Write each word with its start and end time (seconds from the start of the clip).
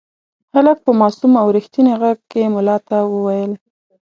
هلک 0.53 0.77
په 0.85 0.91
معصوم 0.99 1.33
او 1.41 1.47
رښتیني 1.57 1.93
غږ 2.01 2.19
کې 2.31 2.41
ملا 2.53 2.77
ته 2.87 2.97
وویل. 3.13 3.51